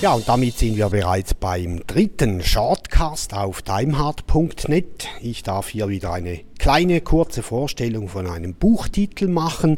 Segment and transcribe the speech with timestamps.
[0.00, 5.08] Ja, und damit sind wir bereits beim dritten Shortcast auf timehard.net.
[5.20, 9.76] Ich darf hier wieder eine kleine kurze Vorstellung von einem Buchtitel machen.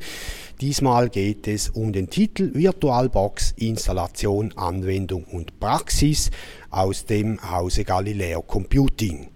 [0.60, 6.30] Diesmal geht es um den Titel VirtualBox Installation, Anwendung und Praxis
[6.68, 9.28] aus dem Hause Galileo Computing.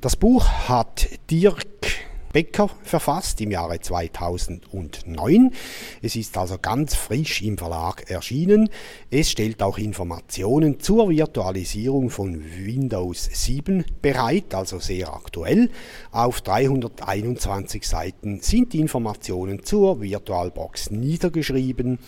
[0.00, 1.77] Das Buch hat Dirk
[2.38, 5.50] Becker verfasst im Jahre 2009.
[6.02, 8.70] Es ist also ganz frisch im Verlag erschienen.
[9.10, 15.68] Es stellt auch Informationen zur Virtualisierung von Windows 7 bereit, also sehr aktuell.
[16.12, 21.98] Auf 321 Seiten sind die Informationen zur VirtualBox niedergeschrieben.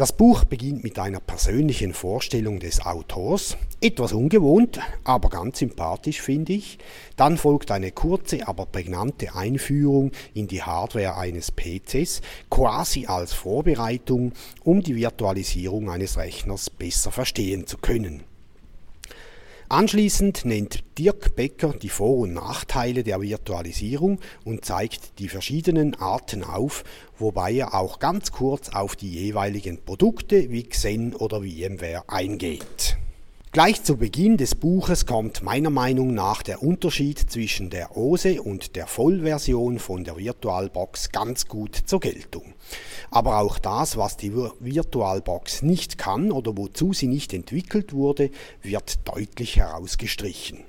[0.00, 6.54] Das Buch beginnt mit einer persönlichen Vorstellung des Autors, etwas ungewohnt, aber ganz sympathisch finde
[6.54, 6.78] ich.
[7.18, 14.32] Dann folgt eine kurze, aber prägnante Einführung in die Hardware eines PCs, quasi als Vorbereitung,
[14.64, 18.22] um die Virtualisierung eines Rechners besser verstehen zu können.
[19.70, 26.42] Anschließend nennt Dirk Becker die Vor- und Nachteile der Virtualisierung und zeigt die verschiedenen Arten
[26.42, 26.82] auf,
[27.20, 32.89] wobei er auch ganz kurz auf die jeweiligen Produkte wie Xen oder VMware eingeht.
[33.52, 38.76] Gleich zu Beginn des Buches kommt meiner Meinung nach der Unterschied zwischen der OSE und
[38.76, 42.54] der Vollversion von der VirtualBox ganz gut zur Geltung.
[43.10, 48.30] Aber auch das, was die VirtualBox nicht kann oder wozu sie nicht entwickelt wurde,
[48.62, 50.60] wird deutlich herausgestrichen.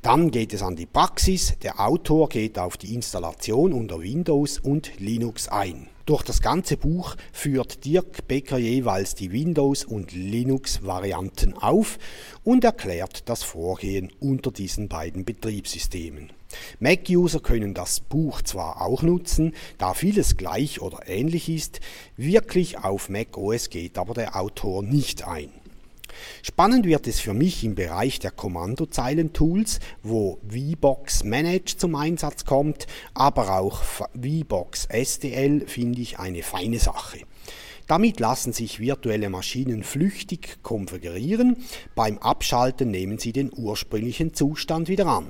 [0.00, 1.54] Dann geht es an die Praxis.
[1.64, 5.88] Der Autor geht auf die Installation unter Windows und Linux ein.
[6.08, 11.98] Durch das ganze Buch führt Dirk Becker jeweils die Windows- und Linux-Varianten auf
[12.44, 16.32] und erklärt das Vorgehen unter diesen beiden Betriebssystemen.
[16.80, 21.80] Mac-User können das Buch zwar auch nutzen, da vieles gleich oder ähnlich ist,
[22.16, 25.50] wirklich auf Mac OS geht aber der Autor nicht ein.
[26.42, 32.86] Spannend wird es für mich im Bereich der Kommandozeilentools, wo VBox Manage zum Einsatz kommt,
[33.14, 37.18] aber auch VBox STL finde ich eine feine Sache.
[37.86, 41.56] Damit lassen sich virtuelle Maschinen flüchtig konfigurieren,
[41.94, 45.26] beim Abschalten nehmen sie den ursprünglichen Zustand wieder an.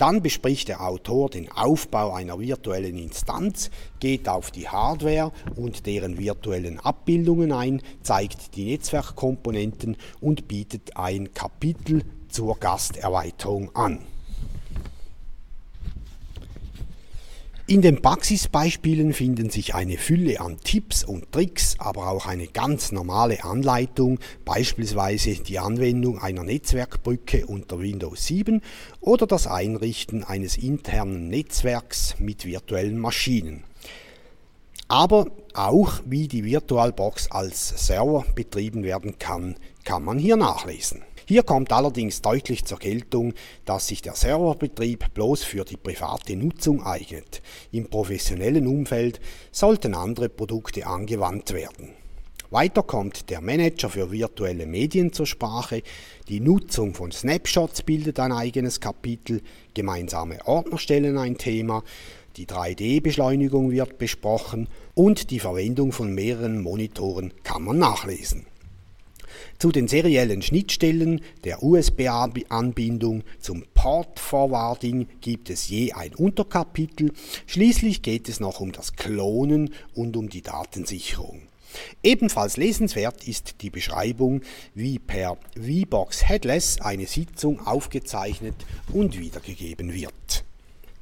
[0.00, 6.16] Dann bespricht der Autor den Aufbau einer virtuellen Instanz, geht auf die Hardware und deren
[6.16, 13.98] virtuellen Abbildungen ein, zeigt die Netzwerkkomponenten und bietet ein Kapitel zur Gasterweiterung an.
[17.70, 22.90] In den Praxisbeispielen finden sich eine Fülle an Tipps und Tricks, aber auch eine ganz
[22.90, 28.60] normale Anleitung, beispielsweise die Anwendung einer Netzwerkbrücke unter Windows 7
[29.00, 33.62] oder das Einrichten eines internen Netzwerks mit virtuellen Maschinen.
[34.88, 39.54] Aber auch wie die VirtualBox als Server betrieben werden kann,
[39.84, 41.02] kann man hier nachlesen.
[41.30, 46.82] Hier kommt allerdings deutlich zur Geltung, dass sich der Serverbetrieb bloß für die private Nutzung
[46.82, 47.40] eignet.
[47.70, 49.20] Im professionellen Umfeld
[49.52, 51.90] sollten andere Produkte angewandt werden.
[52.50, 55.84] Weiter kommt der Manager für virtuelle Medien zur Sprache,
[56.26, 59.40] die Nutzung von Snapshots bildet ein eigenes Kapitel,
[59.72, 61.84] gemeinsame Ordner stellen ein Thema,
[62.38, 68.49] die 3D-Beschleunigung wird besprochen und die Verwendung von mehreren Monitoren kann man nachlesen.
[69.58, 77.12] Zu den seriellen Schnittstellen der USB-Anbindung zum Port Forwarding gibt es je ein Unterkapitel.
[77.46, 81.42] Schließlich geht es noch um das Klonen und um die Datensicherung.
[82.02, 84.42] Ebenfalls lesenswert ist die Beschreibung,
[84.74, 88.54] wie per VBox Headless eine Sitzung aufgezeichnet
[88.92, 90.12] und wiedergegeben wird.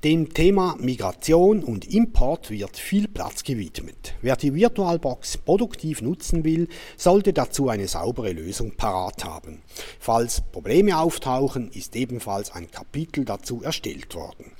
[0.05, 4.15] Dem Thema Migration und Import wird viel Platz gewidmet.
[4.23, 9.61] Wer die VirtualBox produktiv nutzen will, sollte dazu eine saubere Lösung parat haben.
[9.99, 14.53] Falls Probleme auftauchen, ist ebenfalls ein Kapitel dazu erstellt worden.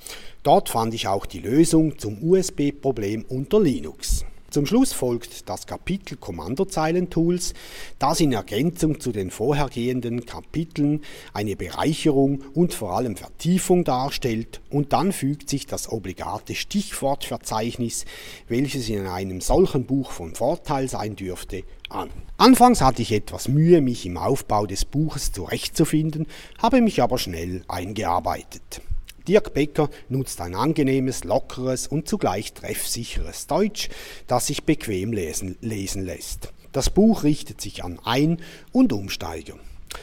[0.43, 4.25] Dort fand ich auch die Lösung zum USB-Problem unter Linux.
[4.51, 7.53] Zum Schluss folgt das Kapitel Kommandozeilen-Tools,
[7.99, 11.01] das in Ergänzung zu den vorhergehenden Kapiteln
[11.33, 18.05] eine Bereicherung und vor allem Vertiefung darstellt und dann fügt sich das obligate Stichwortverzeichnis,
[18.47, 22.09] welches in einem solchen Buch von Vorteil sein dürfte, an.
[22.37, 26.25] Anfangs hatte ich etwas Mühe, mich im Aufbau des Buches zurechtzufinden,
[26.57, 28.81] habe mich aber schnell eingearbeitet.
[29.29, 33.89] Dirk Becker nutzt ein angenehmes, lockeres und zugleich treffsicheres Deutsch,
[34.25, 36.51] das sich bequem lesen, lesen lässt.
[36.71, 38.41] Das Buch richtet sich an Ein-
[38.71, 39.53] und Umsteiger.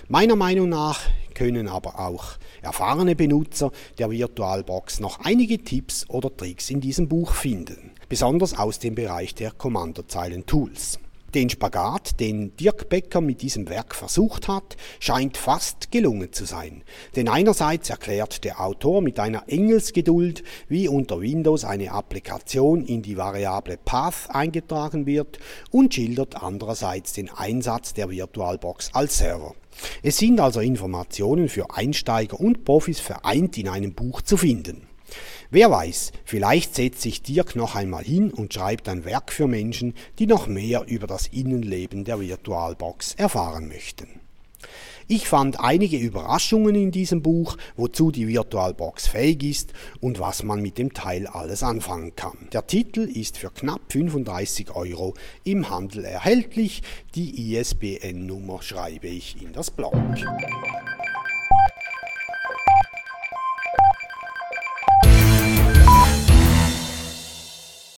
[0.07, 1.01] Meiner Meinung nach
[1.35, 7.33] können aber auch erfahrene Benutzer der VirtualBox noch einige Tipps oder Tricks in diesem Buch
[7.33, 11.01] finden, besonders aus dem Bereich der Kommandozeilen-Tools.
[11.37, 16.83] Den Spagat, den Dirk Becker mit diesem Werk versucht hat, scheint fast gelungen zu sein.
[17.15, 23.19] Denn einerseits erklärt der Autor mit einer Engelsgeduld, wie unter Windows eine Applikation in die
[23.19, 25.39] Variable Path eingetragen wird
[25.71, 29.55] und schildert andererseits den Einsatz der VirtualBox als Server.
[30.03, 34.86] Es sind also Informationen für Einsteiger und Profis vereint in einem Buch zu finden.
[35.51, 39.95] Wer weiß, vielleicht setzt sich Dirk noch einmal hin und schreibt ein Werk für Menschen,
[40.19, 44.21] die noch mehr über das Innenleben der Virtualbox erfahren möchten.
[45.09, 50.61] Ich fand einige Überraschungen in diesem Buch, wozu die VirtualBox fähig ist und was man
[50.61, 52.49] mit dem Teil alles anfangen kann.
[52.53, 55.15] Der Titel ist für knapp 35 Euro
[55.45, 56.83] im Handel erhältlich.
[57.15, 59.95] Die ISBN-Nummer schreibe ich in das Blog.